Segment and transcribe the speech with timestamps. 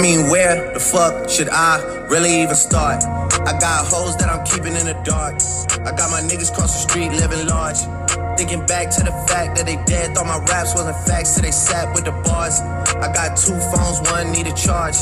[0.00, 1.76] I mean, where the fuck should I
[2.08, 3.04] really even start?
[3.04, 5.36] I got hoes that I'm keeping in the dark.
[5.84, 7.76] I got my niggas cross the street living large.
[8.40, 11.50] Thinking back to the fact that they dead, thought my raps wasn't facts, so they
[11.50, 12.64] sat with the bars.
[12.96, 14.96] I got two phones, one need a charge.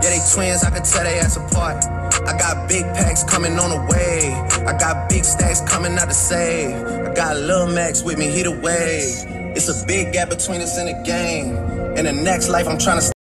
[0.00, 1.84] Yeah, they twins, I can tell they ass apart.
[2.24, 4.32] I got big packs coming on the way.
[4.64, 6.72] I got big stacks coming out to save.
[7.04, 9.12] I got Lil Max with me, he the way.
[9.52, 11.52] It's a big gap between us in the game.
[12.00, 13.17] In the next life, I'm trying to.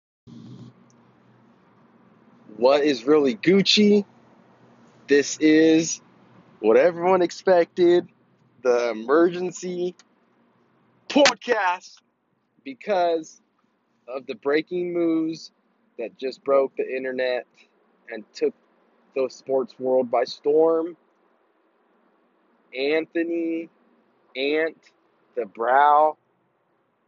[2.57, 4.05] What is really Gucci?
[5.09, 6.01] This is
[6.61, 8.09] what everyone expected
[8.63, 9.95] the emergency
[11.09, 11.97] podcast
[12.65, 13.41] because
[14.09, 15.51] of the breaking news
[15.99, 17.47] that just broke the internet
[18.11, 18.55] and took
[19.15, 20.97] the sports world by storm.
[22.77, 23.69] Anthony
[24.37, 24.79] Ant
[25.35, 26.17] the Brow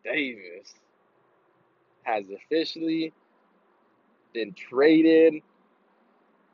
[0.04, 0.74] Davis
[2.02, 3.12] has officially
[4.32, 5.42] been traded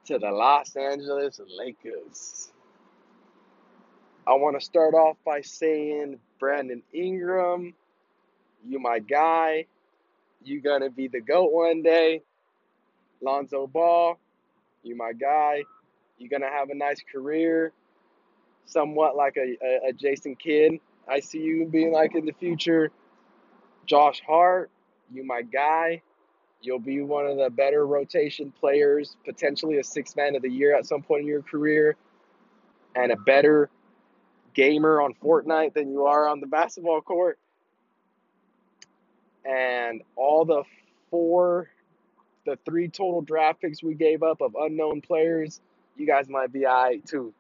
[0.07, 2.53] to the Los Angeles Lakers.
[4.27, 7.75] I want to start off by saying, Brandon Ingram,
[8.67, 9.67] you my guy.
[10.43, 12.23] You gonna be the GOAT one day.
[13.21, 14.19] Lonzo Ball,
[14.83, 15.63] you my guy.
[16.19, 17.73] You gonna have a nice career.
[18.67, 20.81] Somewhat like a, a, a Jason Kidd.
[21.09, 22.91] I see you being like in the future.
[23.87, 24.71] Josh Hart,
[25.13, 26.03] you my guy.
[26.65, 30.75] You'll be one of the better rotation players, potentially a six man of the year
[30.75, 31.95] at some point in your career,
[32.97, 33.69] and a better
[34.55, 37.39] gamer on Fortnite than you are on the basketball court.
[39.45, 40.63] And all the
[41.11, 41.69] four,
[42.47, 45.61] the three total draft picks we gave up of unknown players,
[45.99, 47.35] you guys might be right too.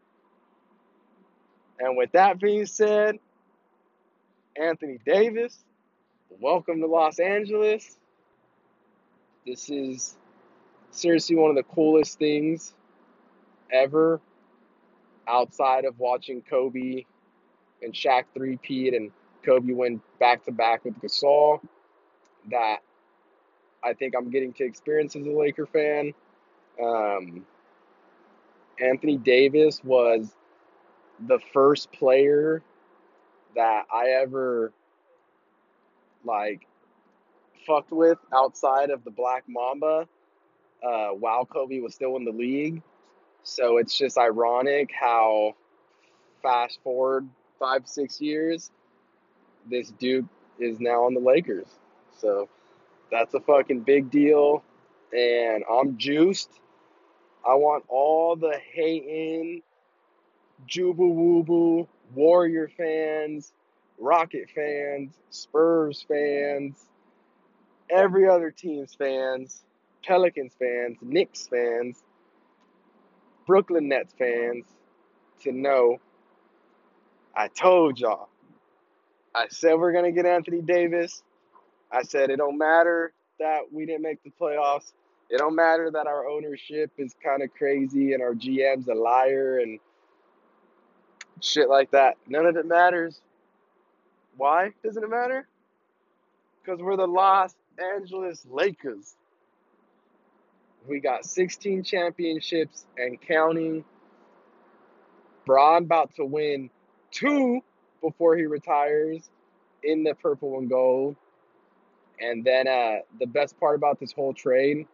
[1.79, 3.19] And with that being said,
[4.55, 5.65] Anthony Davis,
[6.29, 7.97] welcome to Los Angeles.
[9.47, 10.17] This is
[10.91, 12.75] seriously one of the coolest things
[13.71, 14.19] ever
[15.29, 17.05] outside of watching Kobe
[17.83, 19.11] and Shaq three-peat and
[19.45, 21.61] Kobe went back to back with Gasol
[22.51, 22.79] that
[23.83, 26.15] I think I'm getting to experience as a Laker fan.
[26.83, 27.45] Um,
[28.81, 30.35] Anthony Davis was
[31.27, 32.63] the first player
[33.55, 34.73] that I ever
[36.25, 36.67] like
[37.67, 40.07] fucked with outside of the Black Mamba
[40.83, 42.83] uh, while Kobe was still in the league.
[43.43, 45.55] So it's just ironic how
[46.43, 48.71] fast forward five, six years,
[49.71, 51.69] this dude is now on the Lakers.
[52.19, 52.49] So
[53.11, 54.63] that's a fucking big deal.
[55.17, 56.51] And I'm juiced.
[57.47, 59.63] I want all the hating,
[60.67, 63.53] Juba Woobu, Warrior fans,
[63.99, 66.77] Rocket fans, Spurs fans,
[67.91, 69.65] every other team's fans,
[70.05, 72.03] Pelicans fans, Knicks fans,
[73.47, 74.65] Brooklyn Nets fans
[75.43, 75.99] to know
[77.37, 78.29] I told y'all.
[79.35, 81.23] I said we're going to get Anthony Davis.
[81.91, 84.93] I said it don't matter that we didn't make the playoffs.
[85.31, 89.59] It don't matter that our ownership is kind of crazy and our GM's a liar
[89.59, 89.81] and
[91.41, 92.17] shit like that.
[92.29, 93.21] None of it matters.
[94.37, 95.49] Why doesn't it matter?
[96.63, 99.17] Because we're the Los Angeles Lakers.
[100.87, 103.85] We got 16 championships and counting.
[105.47, 106.71] Bron about to win
[107.11, 107.61] two
[108.01, 109.29] before he retires
[109.83, 111.17] in the purple and gold.
[112.21, 114.87] And then uh, the best part about this whole trade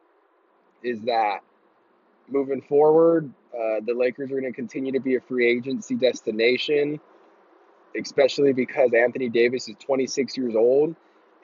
[0.83, 1.41] is that
[2.29, 7.01] moving forward, uh, the Lakers are going to continue to be a free agency destination,
[8.01, 10.97] especially because Anthony Davis is 26 years old.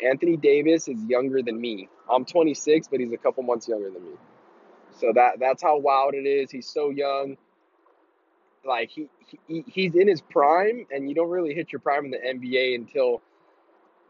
[0.02, 1.88] Anthony Davis is younger than me.
[2.10, 4.16] I'm 26, but he's a couple months younger than me.
[4.98, 6.50] So that that's how wild it is.
[6.50, 7.36] He's so young.
[8.64, 9.08] Like he,
[9.46, 12.74] he he's in his prime, and you don't really hit your prime in the NBA
[12.74, 13.22] until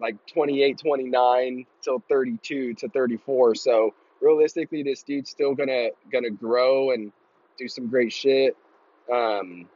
[0.00, 3.55] like 28, 29 till 32 to 34.
[3.55, 7.12] So realistically, this dude's still gonna gonna grow and
[7.59, 8.56] do some great shit.
[9.12, 9.69] Um,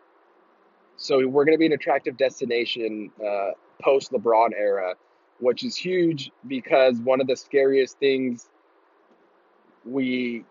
[0.96, 3.50] so we're gonna be an attractive destination uh,
[3.82, 4.94] post LeBron era,
[5.40, 8.48] which is huge because one of the scariest things
[9.84, 10.44] we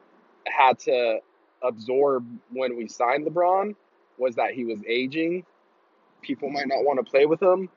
[0.47, 1.19] had to
[1.63, 3.75] absorb when we signed LeBron
[4.17, 5.45] was that he was aging.
[6.21, 7.69] People might not want to play with him.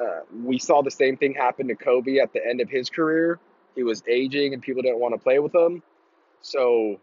[0.00, 3.38] Uh, we saw the same thing happen to Kobe at the end of his career.
[3.74, 5.82] He was aging and people didn't want to play with him.
[6.42, 6.98] So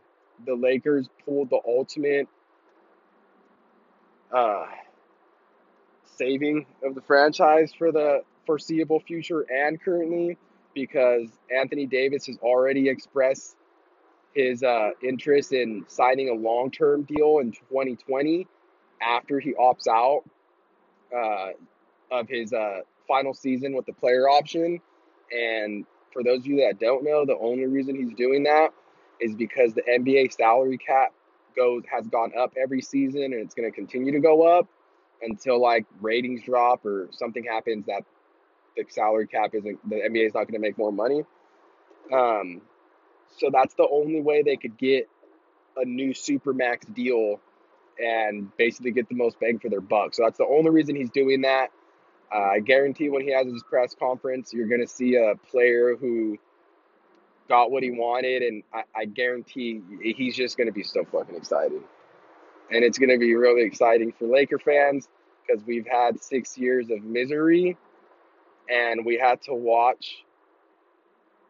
[0.45, 2.27] the Lakers pulled the ultimate
[4.35, 4.65] uh,
[6.17, 10.37] saving of the franchise for the foreseeable future and currently
[10.73, 13.55] because Anthony Davis has already expressed
[14.33, 18.47] his uh, interest in signing a long term deal in 2020
[19.01, 20.23] after he opts out
[21.15, 21.51] uh,
[22.11, 24.79] of his uh, final season with the player option.
[25.31, 28.69] And for those of you that don't know, the only reason he's doing that
[29.19, 31.13] is because the NBA salary cap
[31.55, 34.67] goes has gone up every season and it's going to continue to go up
[35.23, 38.03] until like ratings drop or something happens that
[38.77, 41.23] the salary cap isn't the NBA is not going to make more money.
[42.13, 42.61] Um,
[43.37, 45.09] so that's the only way they could get
[45.75, 47.39] a new supermax deal
[47.99, 50.13] and basically get the most bang for their buck.
[50.13, 51.69] So that's the only reason he's doing that.
[52.33, 55.95] Uh, I guarantee when he has his press conference, you're going to see a player
[55.95, 56.37] who
[57.47, 61.35] got what he wanted, and I, I guarantee he's just going to be so fucking
[61.35, 61.81] excited.
[62.69, 65.07] And it's going to be really exciting for Laker fans
[65.45, 67.77] because we've had six years of misery,
[68.69, 70.23] and we had to watch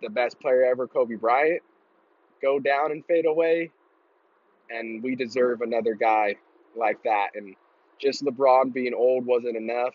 [0.02, 1.62] the best player ever, Kobe Bryant,
[2.42, 3.72] go down and fade away.
[4.70, 6.36] And we deserve another guy
[6.76, 7.30] like that.
[7.36, 7.56] And
[8.00, 9.94] just LeBron being old wasn't enough.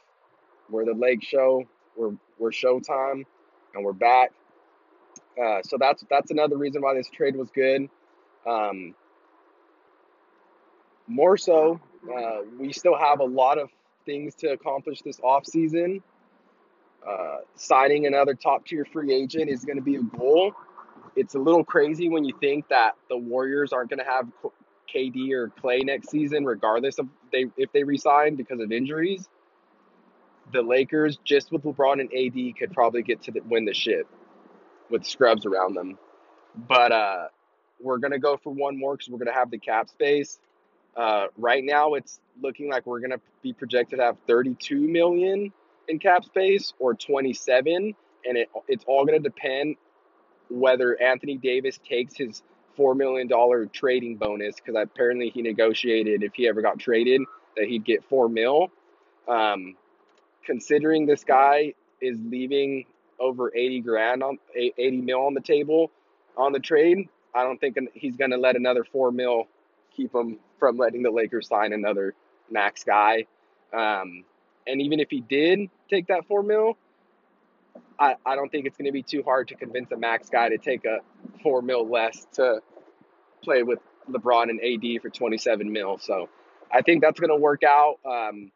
[0.71, 1.65] We're the Lake Show.
[1.97, 3.25] We're we're Showtime,
[3.75, 4.33] and we're back.
[5.41, 7.89] Uh, so that's that's another reason why this trade was good.
[8.47, 8.95] Um,
[11.07, 13.69] more so, uh, we still have a lot of
[14.07, 16.03] things to accomplish this off season.
[17.07, 20.53] Uh, signing another top tier free agent is going to be a goal.
[21.17, 24.29] It's a little crazy when you think that the Warriors aren't going to have
[24.95, 29.29] KD or Clay next season, regardless of they if they resign because of injuries.
[30.53, 34.07] The Lakers, just with LeBron and AD, could probably get to the, win the ship
[34.91, 35.99] with scrubs around them.
[36.55, 37.29] But uh,
[37.81, 40.39] we're gonna go for one more because we're gonna have the cap space.
[40.97, 45.53] Uh, right now, it's looking like we're gonna be projected to have 32 million
[45.89, 47.95] in cap space or 27,
[48.25, 49.77] and it it's all gonna depend
[50.49, 52.43] whether Anthony Davis takes his
[52.77, 57.21] four million dollar trading bonus because apparently he negotiated if he ever got traded
[57.57, 58.71] that he'd get four mil.
[59.29, 59.77] Um,
[60.45, 62.85] considering this guy is leaving
[63.21, 65.91] over 80 grand on 80 mil on the table
[66.37, 69.47] on the trade, I don't think he's going to let another four mil
[69.95, 72.15] keep him from letting the Lakers sign another
[72.51, 73.27] max guy.
[73.73, 74.25] Um,
[74.67, 76.77] and even if he did take that four mil,
[77.99, 80.49] I, I don't think it's going to be too hard to convince a max guy
[80.49, 80.99] to take a
[81.43, 82.61] four mil less to
[83.43, 83.79] play with
[84.11, 85.99] LeBron and AD for 27 mil.
[85.99, 86.29] So
[86.71, 87.99] I think that's going to work out.
[88.05, 88.51] Um,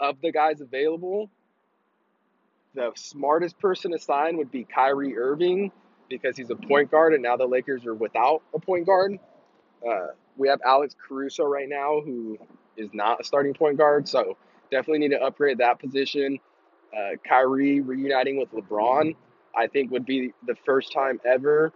[0.00, 1.30] of the guys available,
[2.74, 5.70] the smartest person to sign would be Kyrie Irving
[6.08, 9.18] because he's a point guard, and now the Lakers are without a point guard.
[9.88, 12.38] Uh, we have Alex Caruso right now, who
[12.76, 14.36] is not a starting point guard, so
[14.72, 16.40] definitely need to upgrade that position.
[16.96, 19.14] Uh, Kyrie reuniting with LeBron,
[19.56, 21.72] I think, would be the first time ever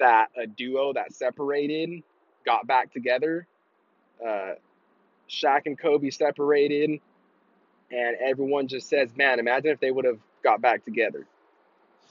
[0.00, 2.02] that a duo that separated
[2.44, 3.46] got back together.
[4.24, 4.54] Uh,
[5.28, 7.00] Shaq and Kobe separated,
[7.90, 11.26] and everyone just says, "Man, imagine if they would have got back together."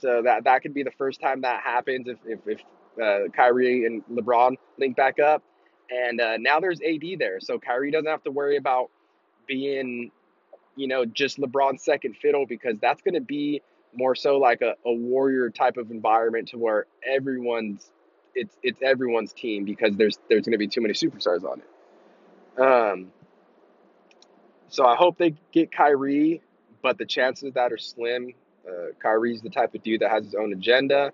[0.00, 2.60] So that that could be the first time that happens if if, if
[3.02, 5.42] uh, Kyrie and LeBron link back up,
[5.90, 8.90] and uh, now there's AD there, so Kyrie doesn't have to worry about
[9.46, 10.10] being,
[10.76, 13.62] you know, just LeBron's second fiddle because that's going to be
[13.94, 17.90] more so like a, a warrior type of environment to where everyone's
[18.34, 22.60] it's it's everyone's team because there's there's going to be too many superstars on it.
[22.60, 23.12] Um,
[24.68, 26.42] so I hope they get Kyrie,
[26.82, 28.32] but the chances of that are slim.
[28.68, 31.12] Uh, Kyrie's the type of dude that has his own agenda,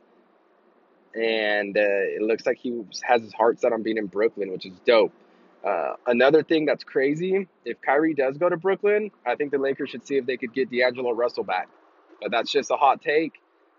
[1.15, 4.67] and uh, it looks like he has his heart set on being in Brooklyn, which
[4.67, 5.13] is dope.
[5.67, 9.91] Uh, another thing that's crazy, if Kyrie does go to Brooklyn, I think the Lakers
[9.91, 11.69] should see if they could get D'Angelo Russell back.
[12.23, 13.35] But that's just a hot take.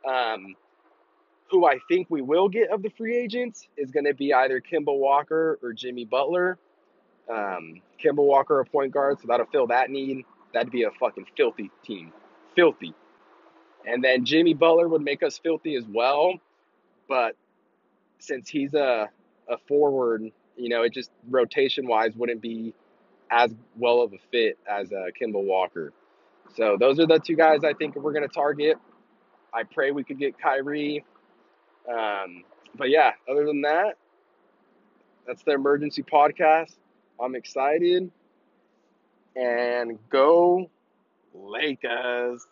[0.07, 0.55] Um,
[1.49, 4.61] who I think we will get of the free agents is going to be either
[4.61, 6.57] Kemba Walker or Jimmy Butler.
[7.29, 10.23] Um, Kemba Walker, a point guard, so that'll fill that need.
[10.53, 12.13] That'd be a fucking filthy team.
[12.55, 12.93] Filthy.
[13.85, 16.33] And then Jimmy Butler would make us filthy as well.
[17.09, 17.35] But
[18.19, 19.09] since he's a,
[19.49, 22.73] a forward, you know, it just rotation wise wouldn't be
[23.29, 25.93] as well of a fit as uh, Kemba Walker.
[26.55, 28.77] So those are the two guys I think we're going to target.
[29.53, 31.03] I pray we could get Kyrie.
[31.89, 32.43] Um,
[32.75, 33.97] but yeah, other than that,
[35.25, 36.75] that's the emergency podcast.
[37.19, 38.11] I'm excited.
[39.35, 40.69] And go
[41.33, 42.45] Lakers.